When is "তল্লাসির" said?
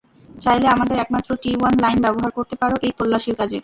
2.97-3.35